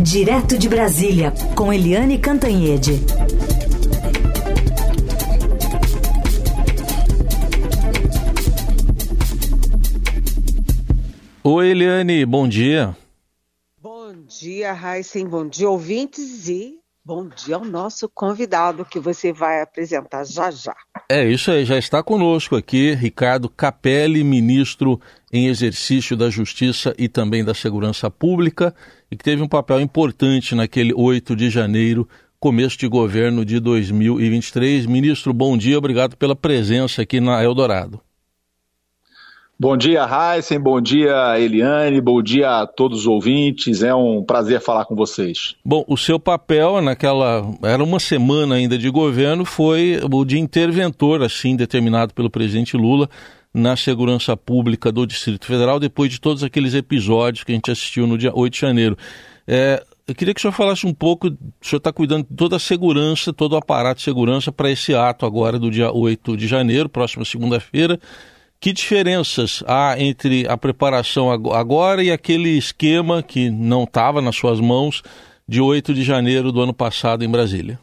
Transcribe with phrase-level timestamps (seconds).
[0.00, 3.04] Direto de Brasília, com Eliane Cantanhede.
[11.42, 12.96] Oi, Eliane, bom dia.
[13.82, 19.60] Bom dia, Heisen, bom dia, ouvintes, e bom dia ao nosso convidado que você vai
[19.60, 20.76] apresentar já já.
[21.10, 25.00] É isso aí, já está conosco aqui Ricardo Capelli, ministro
[25.32, 28.74] em exercício da Justiça e também da Segurança Pública,
[29.10, 34.86] e que teve um papel importante naquele 8 de janeiro, começo de governo de 2023.
[34.86, 38.00] Ministro, bom dia, obrigado pela presença aqui na Eldorado.
[39.60, 44.60] Bom dia, Heisen, bom dia, Eliane, bom dia a todos os ouvintes, é um prazer
[44.60, 45.56] falar com vocês.
[45.64, 51.24] Bom, o seu papel naquela, era uma semana ainda de governo, foi o de interventor,
[51.24, 53.10] assim, determinado pelo presidente Lula,
[53.52, 58.06] na segurança pública do Distrito Federal, depois de todos aqueles episódios que a gente assistiu
[58.06, 58.96] no dia 8 de janeiro.
[59.46, 62.56] É, eu queria que o senhor falasse um pouco, o senhor está cuidando de toda
[62.56, 66.46] a segurança, todo o aparato de segurança para esse ato agora do dia 8 de
[66.46, 67.98] janeiro, próxima segunda-feira,
[68.60, 74.60] que diferenças há entre a preparação agora e aquele esquema que não estava nas suas
[74.60, 75.02] mãos
[75.46, 77.78] de 8 de janeiro do ano passado em Brasília?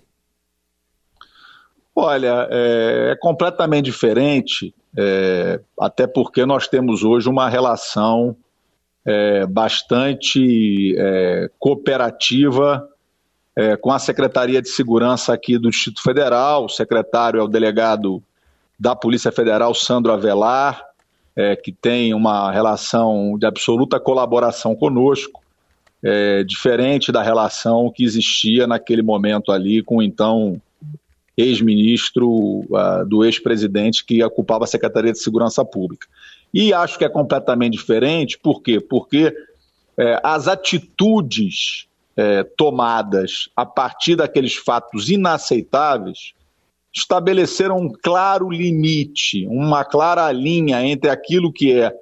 [1.96, 8.36] Olha, é, é completamente diferente, é, até porque nós temos hoje uma relação
[9.06, 12.88] é, bastante é, cooperativa
[13.56, 16.66] é, com a Secretaria de Segurança aqui do Distrito Federal.
[16.66, 18.22] O secretário é o delegado
[18.80, 20.84] da Polícia Federal, Sandro Avelar,
[21.36, 25.42] é, que tem uma relação de absoluta colaboração conosco,
[26.04, 30.62] é, diferente da relação que existia naquele momento ali com então
[31.38, 36.08] ex-ministro uh, do ex-presidente que ocupava a Secretaria de Segurança Pública.
[36.54, 38.80] E acho que é completamente diferente, por quê?
[38.80, 39.36] Porque
[39.98, 46.34] é, as atitudes é, tomadas a partir daqueles fatos inaceitáveis
[46.94, 51.94] estabeleceram um claro limite, uma clara linha entre aquilo que é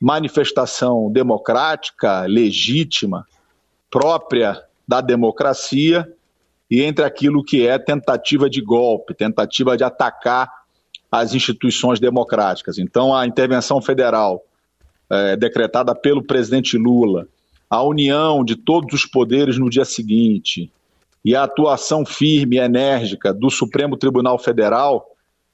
[0.00, 3.26] manifestação democrática, legítima,
[3.90, 6.08] própria da democracia,
[6.70, 10.50] e entre aquilo que é tentativa de golpe, tentativa de atacar
[11.10, 12.78] as instituições democráticas.
[12.78, 14.42] Então, a intervenção federal
[15.08, 17.28] é, decretada pelo presidente Lula,
[17.70, 20.70] a união de todos os poderes no dia seguinte,
[21.24, 25.04] e a atuação firme e enérgica do Supremo Tribunal Federal,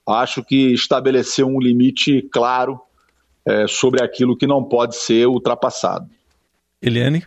[0.07, 2.81] acho que estabeleceu um limite claro
[3.47, 6.09] é, sobre aquilo que não pode ser ultrapassado.
[6.81, 7.25] Eliane?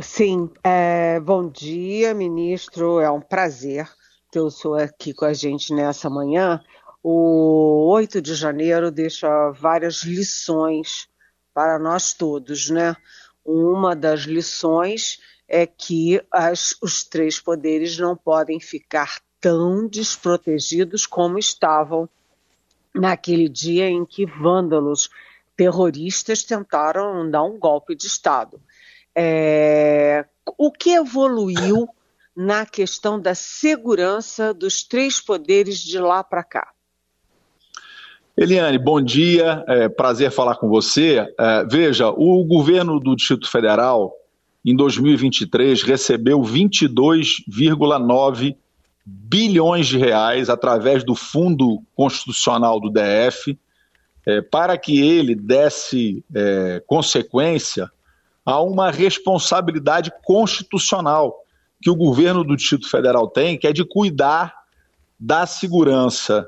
[0.00, 2.98] Sim, é, bom dia, ministro.
[2.98, 3.86] É um prazer
[4.30, 6.64] ter o senhor aqui com a gente nessa manhã.
[7.02, 11.08] O 8 de janeiro deixa várias lições
[11.52, 12.96] para nós todos, né?
[13.44, 21.38] Uma das lições é que as, os três poderes não podem ficar tão desprotegidos como
[21.38, 22.08] estavam
[22.94, 25.10] naquele dia em que vândalos
[25.54, 28.58] terroristas tentaram dar um golpe de Estado.
[29.16, 30.24] É,
[30.58, 31.88] o que evoluiu
[32.36, 36.72] na questão da segurança dos três poderes de lá para cá?
[38.36, 41.26] Eliane, bom dia, é, prazer falar com você.
[41.38, 44.14] É, veja, o governo do Distrito Federal
[44.64, 48.56] em 2023 recebeu 22,9
[49.04, 53.58] bilhões de reais através do Fundo Constitucional do DF,
[54.24, 57.90] é, para que ele desse é, consequência
[58.44, 61.38] a uma responsabilidade constitucional
[61.80, 64.54] que o governo do Distrito Federal tem, que é de cuidar
[65.18, 66.46] da segurança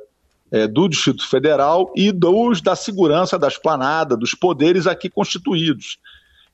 [0.50, 5.98] é, do Distrito Federal e dos, da segurança da esplanada, dos poderes aqui constituídos.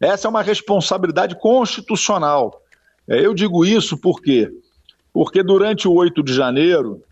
[0.00, 2.62] Essa é uma responsabilidade constitucional.
[3.06, 4.50] É, eu digo isso por quê?
[5.12, 7.02] Porque durante o 8 de janeiro,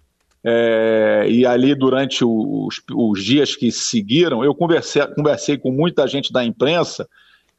[0.43, 6.33] é, e ali durante os, os, dias que seguiram, eu conversei, conversei com muita gente
[6.33, 7.09] da imprensa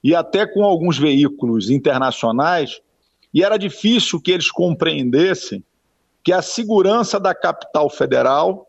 [0.04, 2.82] e até com alguns veículos internacionais,
[3.34, 5.64] e era difícil que eles compreendessem
[6.23, 8.68] que a segurança da capital federal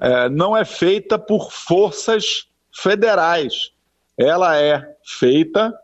[0.00, 3.70] é, não é feita por forças federais,
[4.18, 5.74] ela é feita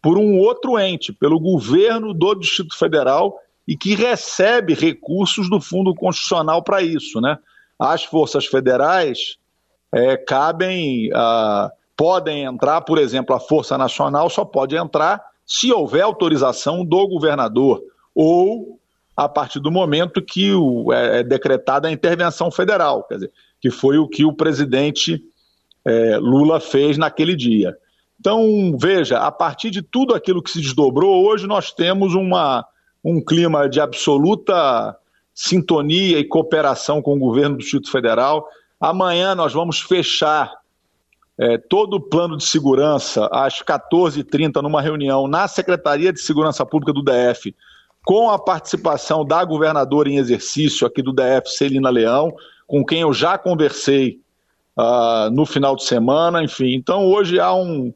[0.00, 5.94] por um outro ente, pelo governo do Distrito Federal e que recebe recursos do Fundo
[5.94, 7.38] Constitucional para isso, né?
[7.78, 9.36] As forças federais
[9.92, 11.70] é, cabem, ah,
[12.02, 17.80] podem entrar, por exemplo, a Força Nacional só pode entrar se houver autorização do governador
[18.12, 18.76] ou
[19.16, 23.70] a partir do momento que o, é, é decretada a intervenção federal, quer dizer, que
[23.70, 25.22] foi o que o presidente
[25.84, 27.78] é, Lula fez naquele dia.
[28.18, 32.66] Então, veja, a partir de tudo aquilo que se desdobrou, hoje nós temos uma,
[33.04, 34.96] um clima de absoluta
[35.32, 38.44] sintonia e cooperação com o governo do Distrito Federal.
[38.80, 40.61] Amanhã nós vamos fechar
[41.38, 46.92] é, todo o plano de segurança às 14h30 numa reunião na Secretaria de Segurança Pública
[46.92, 47.54] do DF,
[48.04, 52.34] com a participação da governadora em exercício aqui do DF, Celina Leão,
[52.66, 54.20] com quem eu já conversei
[54.76, 56.74] uh, no final de semana, enfim.
[56.74, 57.92] Então hoje há um,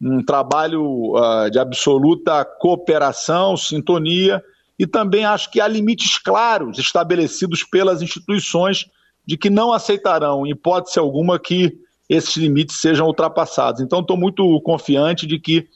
[0.00, 4.42] um trabalho uh, de absoluta cooperação, sintonia,
[4.78, 8.86] e também acho que há limites claros estabelecidos pelas instituições
[9.26, 11.78] de que não aceitarão, em hipótese alguma, que
[12.10, 13.80] esses limites sejam ultrapassados.
[13.80, 15.68] Então, estou muito confiante de que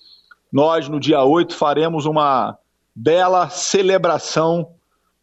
[0.53, 2.59] nós, no dia 8, faremos uma
[2.93, 4.69] bela celebração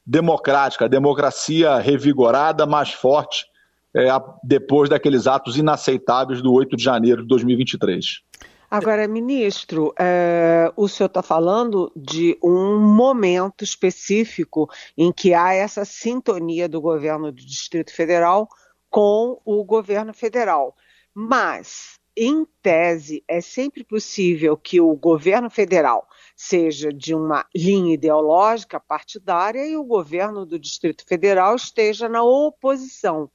[0.05, 3.45] democrática, democracia revigorada, mais forte,
[3.93, 4.07] é,
[4.41, 8.21] depois daqueles atos inaceitáveis do 8 de janeiro de 2023.
[8.69, 15.83] Agora, ministro, é, o senhor está falando de um momento específico em que há essa
[15.83, 18.47] sintonia do governo do Distrito Federal
[18.89, 20.73] com o governo federal.
[21.13, 28.79] Mas, em tese, é sempre possível que o governo federal seja de uma linha ideológica
[28.79, 33.29] partidária e o governo do Distrito Federal esteja na oposição.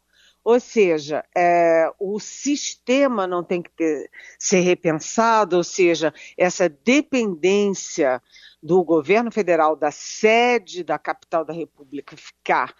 [0.44, 4.08] Ou seja, é, o sistema não tem que ter,
[4.38, 8.22] ser repensado, ou seja, essa dependência
[8.62, 12.72] do governo federal, da sede da capital da República, ficar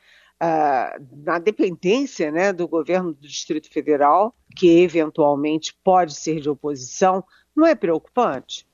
[0.43, 7.25] uh, na dependência né, do governo do Distrito Federal, que eventualmente pode ser de oposição,
[7.55, 8.67] não é preocupante?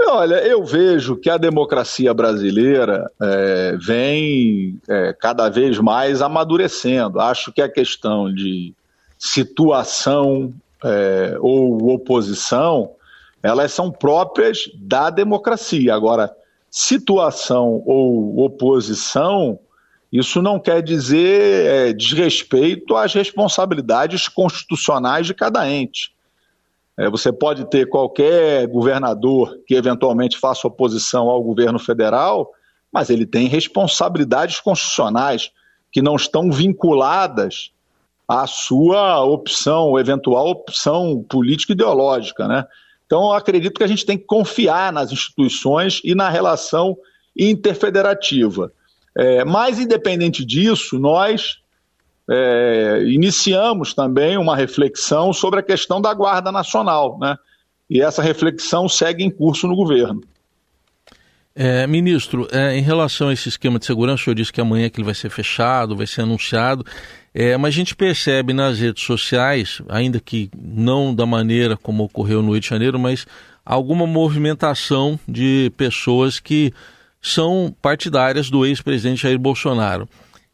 [0.00, 7.20] Olha, eu vejo que a democracia brasileira é, vem é, cada vez mais amadurecendo.
[7.20, 8.72] Acho que a questão de
[9.18, 10.54] situação
[10.84, 12.92] é, ou oposição,
[13.42, 15.92] elas são próprias da democracia.
[15.94, 16.32] Agora,
[16.70, 19.58] situação ou oposição,
[20.12, 26.12] isso não quer dizer é, desrespeito às responsabilidades constitucionais de cada ente.
[26.96, 32.50] É, você pode ter qualquer governador que eventualmente faça oposição ao governo federal,
[32.92, 35.52] mas ele tem responsabilidades constitucionais
[35.92, 37.70] que não estão vinculadas
[38.26, 42.66] à sua opção, eventual opção política ideológica, né?
[43.06, 46.94] Então, eu acredito que a gente tem que confiar nas instituições e na relação
[47.34, 48.70] interfederativa.
[49.18, 51.58] É, mas, independente disso, nós
[52.30, 57.36] é, iniciamos também uma reflexão sobre a questão da Guarda Nacional, né?
[57.90, 60.22] E essa reflexão segue em curso no governo.
[61.52, 64.88] É, ministro, é, em relação a esse esquema de segurança, o senhor disse que amanhã
[64.88, 66.86] que ele vai ser fechado, vai ser anunciado,
[67.34, 72.40] é, mas a gente percebe nas redes sociais, ainda que não da maneira como ocorreu
[72.42, 73.26] no Rio de Janeiro, mas
[73.64, 76.72] alguma movimentação de pessoas que
[77.20, 80.08] são partidárias do ex-presidente Jair Bolsonaro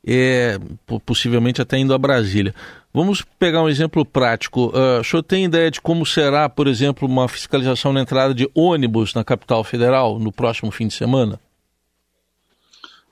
[0.06, 0.58] é,
[1.06, 2.54] possivelmente até indo a Brasília.
[2.92, 4.66] Vamos pegar um exemplo prático.
[4.66, 8.48] Uh, o senhor tem ideia de como será, por exemplo, uma fiscalização na entrada de
[8.54, 11.40] ônibus na capital federal no próximo fim de semana?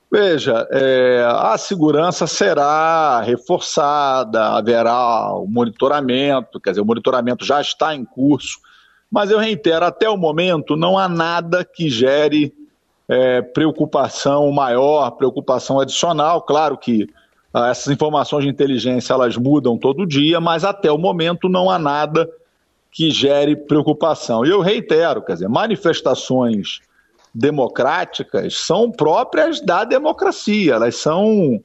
[0.09, 7.95] Veja, é, a segurança será reforçada, haverá o monitoramento, quer dizer, o monitoramento já está
[7.95, 8.59] em curso,
[9.11, 12.53] mas eu reitero, até o momento não há nada que gere
[13.07, 16.41] é, preocupação maior, preocupação adicional.
[16.41, 17.07] Claro que
[17.53, 21.77] ah, essas informações de inteligência elas mudam todo dia, mas até o momento não há
[21.77, 22.29] nada
[22.91, 24.45] que gere preocupação.
[24.45, 26.79] E eu reitero, quer dizer, manifestações
[27.33, 31.63] democráticas são próprias da democracia, elas são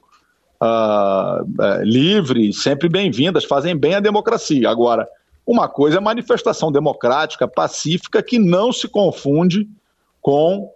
[0.59, 4.69] ah, é, livres, sempre bem-vindas, fazem bem à democracia.
[4.69, 5.07] Agora,
[5.45, 9.67] uma coisa é manifestação democrática, pacífica, que não se confunde
[10.21, 10.69] com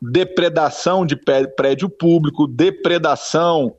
[0.00, 3.76] depredação de prédio público, depredação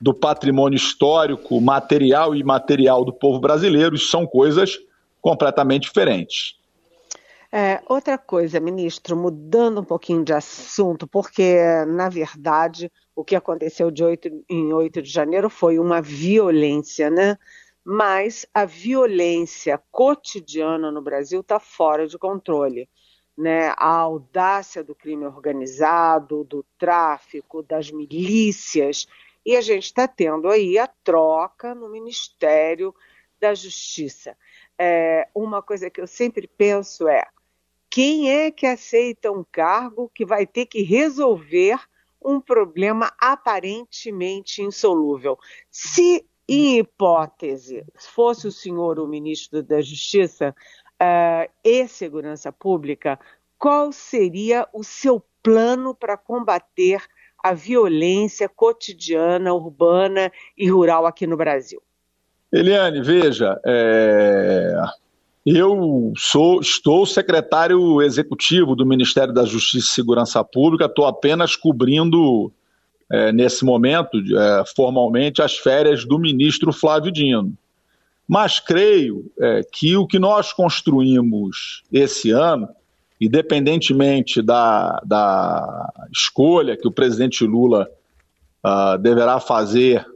[0.00, 4.78] do patrimônio histórico, material e imaterial do povo brasileiro, são coisas
[5.20, 6.58] completamente diferentes.
[7.52, 11.58] É, outra coisa, ministro, mudando um pouquinho de assunto, porque,
[11.88, 17.36] na verdade, o que aconteceu de 8, em 8 de janeiro foi uma violência, né?
[17.84, 22.88] Mas a violência cotidiana no Brasil está fora de controle
[23.36, 29.06] né, a audácia do crime organizado, do tráfico, das milícias,
[29.44, 32.94] e a gente está tendo aí a troca no Ministério
[33.40, 34.36] da Justiça.
[34.78, 37.26] É, uma coisa que eu sempre penso é:
[37.88, 41.78] quem é que aceita um cargo que vai ter que resolver
[42.22, 45.38] um problema aparentemente insolúvel?
[45.70, 50.54] Se, em hipótese, fosse o senhor o ministro da Justiça,
[51.00, 53.18] uh, e segurança pública,
[53.58, 57.02] qual seria o seu plano para combater
[57.42, 61.82] a violência cotidiana, urbana e rural aqui no Brasil?
[62.52, 64.74] Eliane, veja, é...
[65.46, 72.52] eu sou, estou secretário executivo do Ministério da Justiça e Segurança Pública, estou apenas cobrindo,
[73.10, 77.56] é, nesse momento, é, formalmente, as férias do ministro Flávio Dino.
[78.30, 82.68] Mas creio é, que o que nós construímos esse ano,
[83.20, 87.90] independentemente da, da escolha que o presidente Lula
[88.64, 90.06] uh, deverá fazer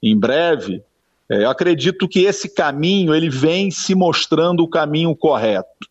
[0.00, 0.80] em breve,
[1.28, 5.88] é, eu acredito que esse caminho ele vem se mostrando o caminho correto.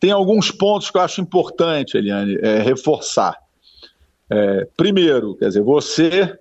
[0.00, 3.36] Tem alguns pontos que eu acho importante, Eliane, é, reforçar.
[4.30, 6.38] É, primeiro, quer dizer, você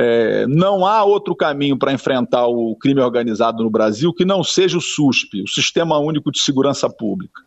[0.00, 4.78] é, não há outro caminho para enfrentar o crime organizado no Brasil que não seja
[4.78, 7.42] o SUSP, o Sistema Único de Segurança Pública.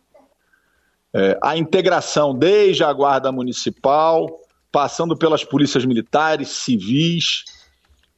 [1.14, 4.28] É, a integração desde a Guarda Municipal,
[4.70, 7.44] passando pelas polícias militares, civis,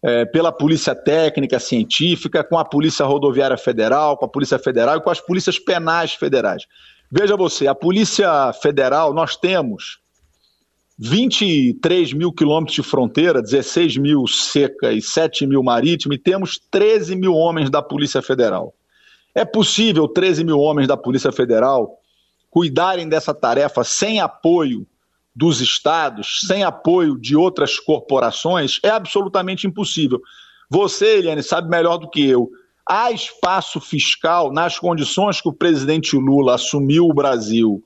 [0.02, 5.00] é, pela Polícia Técnica, Científica, com a Polícia Rodoviária Federal, com a Polícia Federal e
[5.00, 6.64] com as polícias penais federais.
[7.08, 10.00] Veja você, a Polícia Federal, nós temos
[10.96, 17.16] 23 mil quilômetros de fronteira, 16 mil seca e 7 mil marítima, e temos 13
[17.16, 18.74] mil homens da Polícia Federal.
[19.34, 21.98] É possível 13 mil homens da Polícia Federal
[22.48, 24.86] cuidarem dessa tarefa sem apoio
[25.34, 28.78] dos estados, sem apoio de outras corporações?
[28.84, 30.20] É absolutamente impossível.
[30.70, 32.48] Você, Eliane, sabe melhor do que eu.
[32.88, 37.82] Há espaço fiscal nas condições que o presidente Lula assumiu o Brasil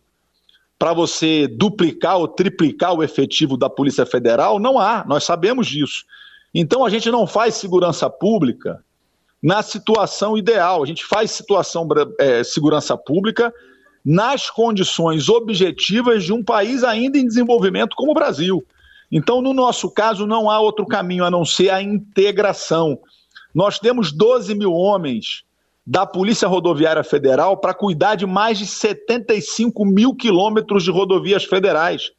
[0.79, 4.59] para você duplicar ou triplicar o efetivo da Polícia Federal?
[4.59, 6.05] Não há, nós sabemos disso.
[6.55, 8.83] Então a gente não faz segurança pública
[9.43, 11.87] na situação ideal, a gente faz situação
[12.19, 13.53] é, segurança pública
[14.05, 18.65] nas condições objetivas de um país ainda em desenvolvimento como o Brasil.
[19.11, 22.99] Então, no nosso caso, não há outro caminho a não ser a integração.
[23.55, 25.45] Nós temos 12 mil homens
[25.91, 32.11] da Polícia Rodoviária Federal para cuidar de mais de 75 mil quilômetros de rodovias federais.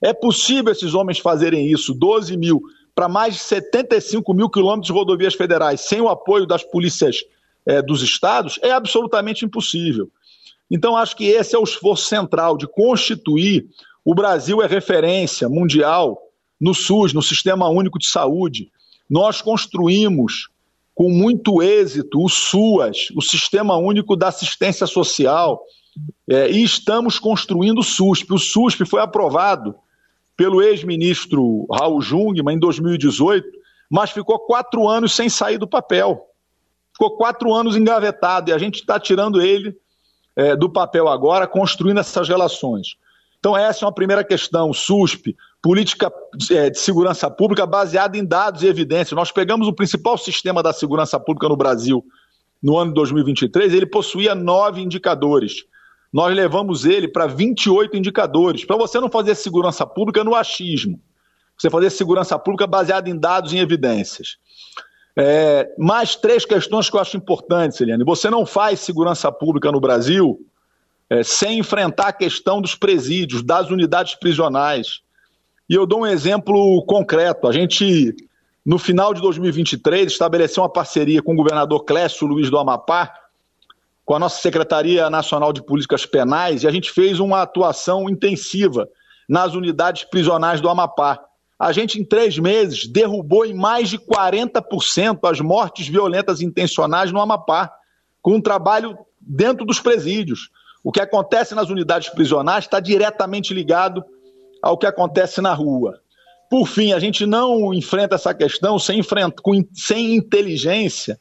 [0.00, 2.62] É possível esses homens fazerem isso, 12 mil,
[2.94, 7.18] para mais de 75 mil quilômetros de rodovias federais, sem o apoio das polícias
[7.66, 8.58] é, dos estados?
[8.62, 10.08] É absolutamente impossível.
[10.70, 13.66] Então, acho que esse é o esforço central de constituir.
[14.02, 16.18] O Brasil é referência mundial
[16.58, 18.70] no SUS, no Sistema Único de Saúde.
[19.08, 20.48] Nós construímos
[20.98, 25.62] com muito êxito o SUAS, o Sistema Único da Assistência Social,
[26.28, 28.34] é, e estamos construindo o SUSP.
[28.34, 29.76] O SUSP foi aprovado
[30.36, 33.46] pelo ex-ministro Raul Jungmann em 2018,
[33.88, 36.20] mas ficou quatro anos sem sair do papel.
[36.92, 39.76] Ficou quatro anos engavetado e a gente está tirando ele
[40.34, 42.96] é, do papel agora, construindo essas relações.
[43.38, 44.72] Então, essa é uma primeira questão.
[44.72, 46.12] SUSP, política
[46.50, 49.12] é, de segurança pública baseada em dados e evidências.
[49.12, 52.04] Nós pegamos o principal sistema da segurança pública no Brasil
[52.62, 55.64] no ano de 2023, ele possuía nove indicadores.
[56.12, 61.00] Nós levamos ele para 28 indicadores, para você não fazer segurança pública no achismo.
[61.56, 64.38] Você fazer segurança pública baseada em dados e evidências.
[65.16, 68.04] É, mais três questões que eu acho importantes, Eliane.
[68.04, 70.38] Você não faz segurança pública no Brasil
[71.10, 75.00] é, sem enfrentar a questão dos presídios, das unidades prisionais.
[75.68, 77.46] E eu dou um exemplo concreto.
[77.46, 78.14] A gente,
[78.64, 83.12] no final de 2023, estabeleceu uma parceria com o governador Clécio Luiz do Amapá,
[84.04, 88.88] com a nossa Secretaria Nacional de Políticas Penais, e a gente fez uma atuação intensiva
[89.28, 91.20] nas unidades prisionais do Amapá.
[91.58, 97.20] A gente, em três meses, derrubou em mais de 40% as mortes violentas intencionais no
[97.20, 97.70] Amapá,
[98.22, 100.50] com um trabalho dentro dos presídios.
[100.82, 104.04] O que acontece nas unidades prisionais está diretamente ligado
[104.62, 106.00] ao que acontece na rua.
[106.50, 111.18] Por fim, a gente não enfrenta essa questão sem, enfrenta, com, sem inteligência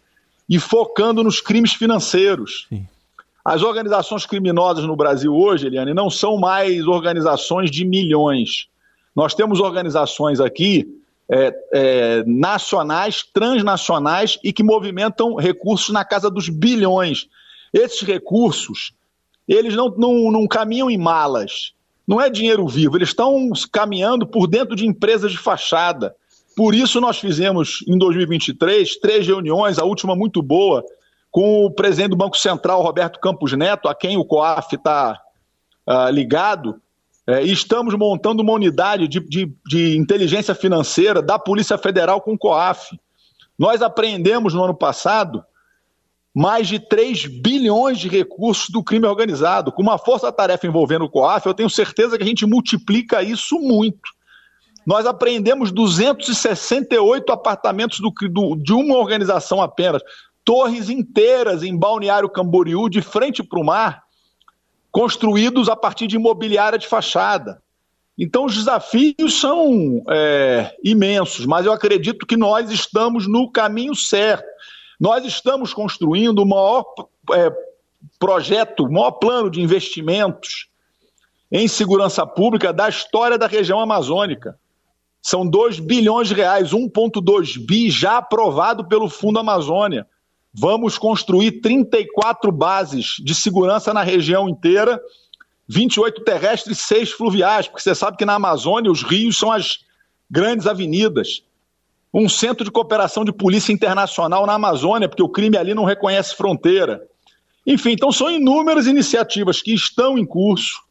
[0.49, 2.65] e focando nos crimes financeiros.
[2.69, 2.87] Sim.
[3.43, 8.67] As organizações criminosas no Brasil hoje, Eliane, não são mais organizações de milhões.
[9.15, 10.85] Nós temos organizações aqui
[11.29, 17.27] é, é, nacionais, transnacionais e que movimentam recursos na casa dos bilhões.
[17.73, 18.91] Esses recursos,
[19.48, 21.74] eles não, não, não caminham em malas,
[22.08, 26.16] não é dinheiro vivo, eles estão caminhando por dentro de empresas de fachada.
[26.56, 30.84] Por isso, nós fizemos em 2023 três reuniões, a última muito boa,
[31.30, 35.92] com o presidente do Banco Central, Roberto Campos Neto, a quem o COAF está uh,
[35.92, 36.82] ah, ligado,
[37.27, 42.34] é, e estamos montando uma unidade de, de, de inteligência financeira da Polícia Federal com
[42.34, 42.98] o COAF.
[43.60, 45.44] Nós apreendemos no ano passado
[46.34, 49.72] mais de 3 bilhões de recursos do crime organizado.
[49.72, 54.15] Com uma força-tarefa envolvendo o COAF, eu tenho certeza que a gente multiplica isso muito.
[54.86, 60.01] Nós apreendemos 268 apartamentos do, do, de uma organização apenas,
[60.46, 64.03] torres inteiras em Balneário Camboriú, de frente para o mar,
[64.89, 67.62] construídos a partir de imobiliária de fachada.
[68.17, 74.48] Então, os desafios são é, imensos, mas eu acredito que nós estamos no caminho certo.
[75.00, 76.86] Nós estamos construindo o maior
[77.34, 77.51] é,
[78.20, 80.68] projeto, o maior plano de investimentos
[81.51, 84.58] em segurança pública da história da região amazônica.
[85.22, 90.08] São 2 bilhões de reais, 1,2 bi já aprovado pelo Fundo Amazônia.
[90.54, 95.00] Vamos construir 34 bases de segurança na região inteira,
[95.68, 99.80] 28 terrestres e 6 fluviais, porque você sabe que na Amazônia os rios são as
[100.30, 101.44] grandes avenidas
[102.19, 106.36] um centro de cooperação de polícia internacional na Amazônia, porque o crime ali não reconhece
[106.36, 107.00] fronteira.
[107.65, 110.81] Enfim, então são inúmeras iniciativas que estão em curso.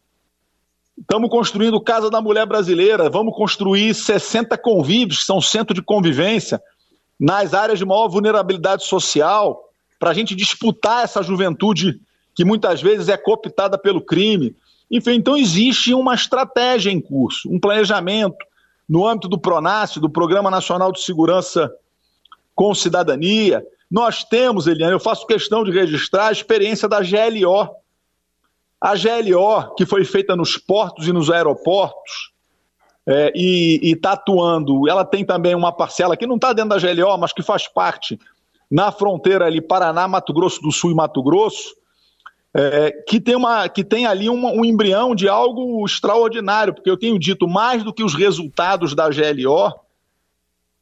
[0.97, 6.63] Estamos construindo Casa da Mulher Brasileira, vamos construir 60 convívios, que são centro de convivência,
[7.19, 9.69] nas áreas de maior vulnerabilidade social,
[9.99, 12.01] para a gente disputar essa juventude
[12.37, 14.55] que muitas vezes é cooptada pelo crime.
[14.89, 18.46] Enfim, então existe uma estratégia em curso, um planejamento,
[18.89, 21.73] no âmbito do PRONASSE, do Programa Nacional de Segurança
[22.55, 23.65] com Cidadania.
[23.91, 27.71] Nós temos, Eliane, eu faço questão de registrar a experiência da GLO.
[28.81, 32.33] A GLO, que foi feita nos portos e nos aeroportos,
[33.07, 37.17] é, e está atuando, ela tem também uma parcela que não está dentro da GLO,
[37.17, 38.19] mas que faz parte
[38.69, 41.77] na fronteira ali Paraná, Mato Grosso do Sul e Mato Grosso,
[42.59, 46.97] é, que, tem uma, que tem ali um, um embrião de algo extraordinário, porque eu
[46.97, 49.75] tenho dito mais do que os resultados da GLO,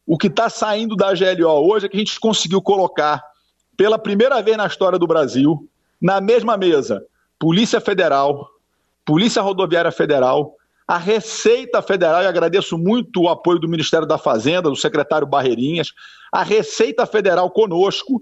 [0.07, 3.21] o que está saindo da GLO hoje é que a gente conseguiu colocar,
[3.75, 5.67] pela primeira vez na história do Brasil,
[6.01, 7.05] na mesma mesa,
[7.37, 8.47] Polícia Federal,
[9.03, 10.55] Polícia Rodoviária Federal,
[10.87, 15.91] a Receita Federal, e agradeço muito o apoio do Ministério da Fazenda, do secretário Barreirinhas,
[16.31, 18.21] a Receita Federal conosco,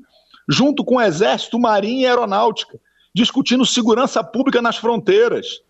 [0.50, 2.80] junto com o Exército, Marinha e Aeronáutica
[3.14, 5.62] discutindo segurança pública nas fronteiras.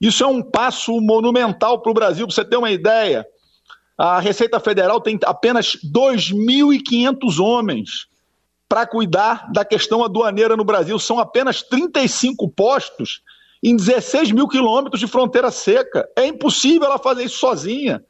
[0.00, 3.26] Isso é um passo monumental para o Brasil, para você ter uma ideia.
[3.96, 8.06] A Receita Federal tem apenas 2.500 homens
[8.68, 10.98] para cuidar da questão aduaneira no Brasil.
[10.98, 13.22] São apenas 35 postos
[13.62, 16.08] em 16 mil quilômetros de fronteira seca.
[16.14, 18.04] É impossível ela fazer isso sozinha.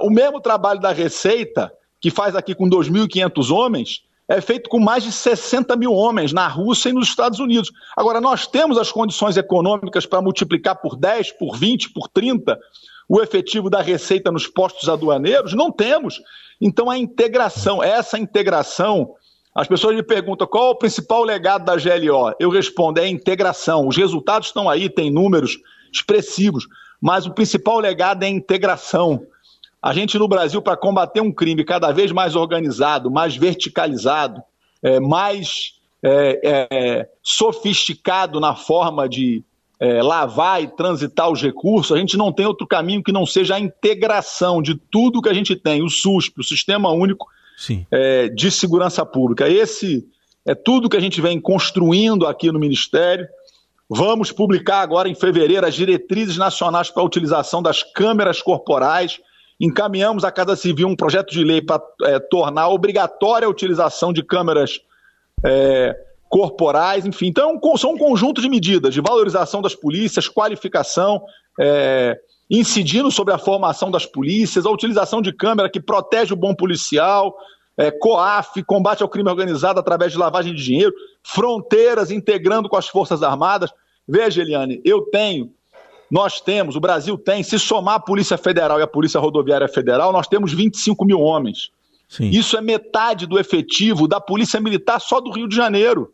[0.00, 5.02] O mesmo trabalho da Receita, que faz aqui com 2.500 homens, é feito com mais
[5.02, 7.70] de 60 mil homens na Rússia e nos Estados Unidos.
[7.96, 12.58] Agora, nós temos as condições econômicas para multiplicar por 10, por 20, por 30
[13.08, 15.52] o efetivo da receita nos postos aduaneiros?
[15.52, 16.20] Não temos.
[16.60, 19.14] Então, a integração, essa integração.
[19.54, 22.32] As pessoas me perguntam qual é o principal legado da GLO.
[22.40, 23.86] Eu respondo: é a integração.
[23.86, 25.58] Os resultados estão aí, tem números
[25.92, 26.66] expressivos,
[27.00, 29.26] mas o principal legado é a integração.
[29.82, 34.40] A gente no Brasil, para combater um crime cada vez mais organizado, mais verticalizado,
[34.80, 39.42] é, mais é, é, sofisticado na forma de
[39.80, 43.56] é, lavar e transitar os recursos, a gente não tem outro caminho que não seja
[43.56, 47.26] a integração de tudo que a gente tem, o SUSP, o Sistema Único
[47.90, 49.48] é, de Segurança Pública.
[49.48, 50.06] Esse
[50.46, 53.26] é tudo que a gente vem construindo aqui no Ministério.
[53.90, 59.18] Vamos publicar agora em fevereiro as diretrizes nacionais para a utilização das câmeras corporais
[59.60, 64.22] encaminhamos à Casa Civil um projeto de lei para é, tornar obrigatória a utilização de
[64.22, 64.80] câmeras
[65.44, 65.96] é,
[66.28, 67.26] corporais, enfim.
[67.26, 71.22] Então, são um conjunto de medidas de valorização das polícias, qualificação,
[71.60, 72.18] é,
[72.50, 77.36] incidindo sobre a formação das polícias, a utilização de câmera que protege o bom policial,
[77.76, 82.88] é, COAF, combate ao crime organizado através de lavagem de dinheiro, fronteiras integrando com as
[82.88, 83.70] Forças Armadas.
[84.06, 85.52] Veja, Eliane, eu tenho
[86.12, 90.12] nós temos, o Brasil tem, se somar a Polícia Federal e a Polícia Rodoviária Federal,
[90.12, 91.70] nós temos 25 mil homens.
[92.06, 92.28] Sim.
[92.28, 96.12] Isso é metade do efetivo da Polícia Militar só do Rio de Janeiro.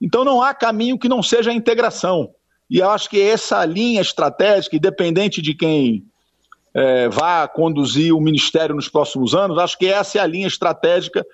[0.00, 2.30] Então não há caminho que não seja a integração.
[2.70, 6.04] E eu acho que essa linha estratégica, independente de quem
[6.72, 11.26] é, vá conduzir o Ministério nos próximos anos, acho que essa é a linha estratégica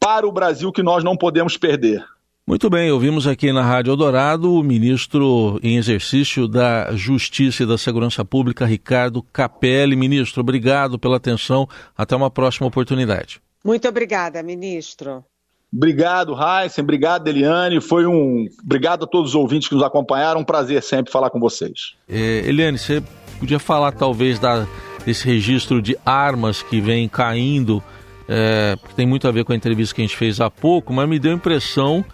[0.00, 2.02] para o Brasil que nós não podemos perder.
[2.46, 7.78] Muito bem, ouvimos aqui na Rádio Eldorado o ministro em exercício da Justiça e da
[7.78, 9.96] Segurança Pública, Ricardo Capelli.
[9.96, 11.66] Ministro, obrigado pela atenção.
[11.96, 13.40] Até uma próxima oportunidade.
[13.64, 15.24] Muito obrigada, ministro.
[15.74, 16.82] Obrigado, Heisen.
[16.82, 17.80] Obrigado, Eliane.
[17.80, 18.46] Foi um.
[18.62, 20.42] Obrigado a todos os ouvintes que nos acompanharam.
[20.42, 21.94] Um prazer sempre falar com vocês.
[22.06, 23.02] É, Eliane, você
[23.40, 24.66] podia falar talvez da,
[25.06, 27.82] desse registro de armas que vem caindo,
[28.28, 30.92] é, que tem muito a ver com a entrevista que a gente fez há pouco,
[30.92, 32.04] mas me deu a impressão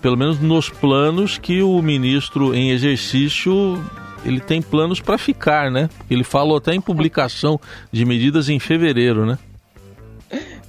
[0.00, 3.82] pelo menos nos planos, que o ministro em exercício
[4.24, 5.88] ele tem planos para ficar, né?
[6.10, 7.58] Ele falou até em publicação
[7.90, 9.38] de medidas em fevereiro, né?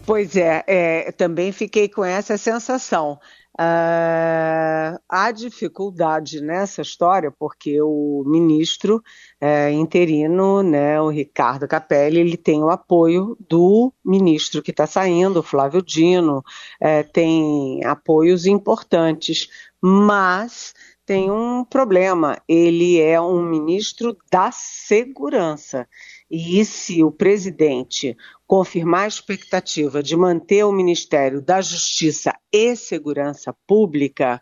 [0.05, 3.19] Pois é, é também fiquei com essa sensação.
[3.59, 9.03] Uh, há dificuldade nessa história porque o ministro
[9.41, 15.41] é, interino, né, o Ricardo Capelli, ele tem o apoio do ministro que está saindo,
[15.41, 16.43] Flávio Dino,
[16.79, 19.49] é, tem apoios importantes,
[19.81, 20.75] mas
[21.05, 22.39] tem um problema.
[22.47, 25.87] Ele é um ministro da segurança.
[26.29, 28.15] E se o presidente
[28.47, 34.41] confirmar a expectativa de manter o Ministério da Justiça e Segurança Pública,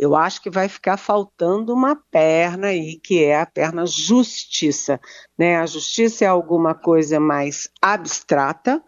[0.00, 4.98] eu acho que vai ficar faltando uma perna aí, que é a perna justiça.
[5.38, 5.58] Né?
[5.58, 8.82] A justiça é alguma coisa mais abstrata,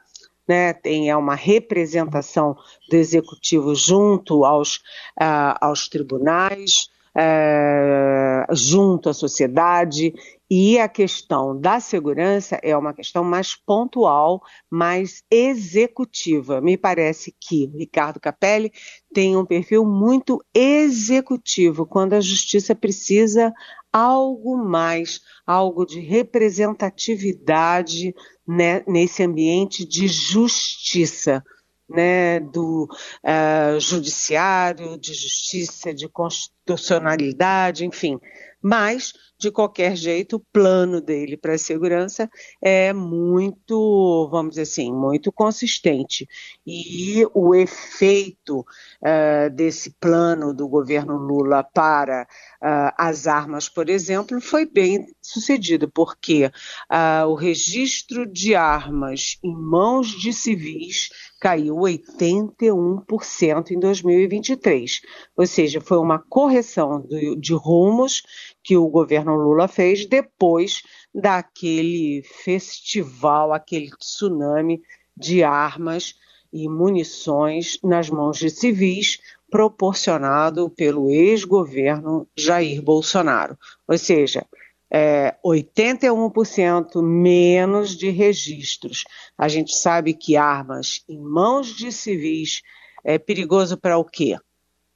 [0.49, 2.57] né, tem é uma representação
[2.91, 4.77] do executivo junto aos,
[5.21, 10.15] uh, aos tribunais, é, junto à sociedade.
[10.55, 16.61] E a questão da segurança é uma questão mais pontual, mais executiva.
[16.61, 18.71] Me parece que Ricardo Capelli
[19.15, 23.51] tem um perfil muito executivo, quando a justiça precisa
[23.91, 28.15] algo mais, algo de representatividade
[28.47, 31.43] né, nesse ambiente de justiça
[31.89, 32.87] né, do
[33.25, 38.21] uh, judiciário, de justiça, de constitucionalidade, enfim.
[38.63, 42.31] Mas, de qualquer jeito, o plano dele para a segurança
[42.63, 46.29] é muito, vamos dizer assim, muito consistente.
[46.65, 54.41] E o efeito uh, desse plano do governo Lula para uh, as armas, por exemplo,
[54.41, 61.09] foi bem sucedido, porque uh, o registro de armas em mãos de civis
[61.41, 65.01] caiu 81% em 2023.
[65.37, 68.23] Ou seja, foi uma correção do, de rumos
[68.63, 70.83] que o governo Lula fez depois
[71.15, 74.81] daquele festival, aquele tsunami
[75.17, 76.15] de armas
[76.53, 79.19] e munições nas mãos de civis
[79.51, 83.59] proporcionado pelo ex-governo Jair Bolsonaro.
[83.87, 84.47] Ou seja,
[84.91, 89.05] é, 81% menos de registros.
[89.37, 92.63] A gente sabe que armas em mãos de civis
[93.03, 94.37] é perigoso para o quê?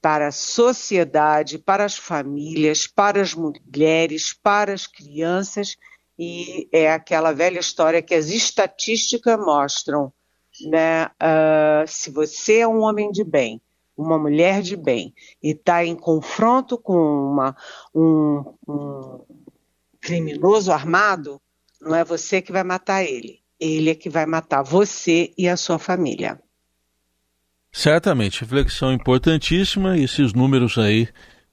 [0.06, 5.76] Para a sociedade, para as famílias, para as mulheres, para as crianças,
[6.16, 10.12] e é aquela velha história que as estatísticas mostram.
[10.70, 11.06] Né?
[11.06, 13.60] Uh, se você é um homem de bem,
[13.96, 17.56] uma mulher de bem, e está em confronto com uma,
[17.92, 19.24] um, um
[20.00, 21.42] criminoso armado,
[21.80, 23.40] não é você que vai matar ele.
[23.58, 26.40] Ele é que vai matar você e a sua família.
[27.76, 31.06] Certamente, reflexão importantíssima e esses números aí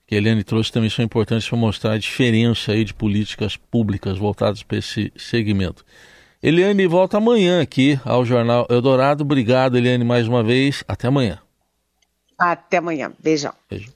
[0.08, 4.18] que a Eliane trouxe também são importantes para mostrar a diferença aí de políticas públicas
[4.18, 5.84] voltadas para esse segmento.
[6.42, 9.22] Eliane volta amanhã aqui ao Jornal Eldorado.
[9.22, 10.82] Obrigado, Eliane, mais uma vez.
[10.88, 11.42] Até amanhã.
[12.40, 13.12] Até amanhã.
[13.22, 13.54] Beijão.
[13.70, 13.92] Beijo.